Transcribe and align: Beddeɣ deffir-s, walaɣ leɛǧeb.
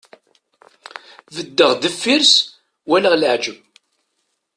Beddeɣ 1.35 1.71
deffir-s, 1.81 2.33
walaɣ 2.87 3.13
leɛǧeb. 3.17 3.57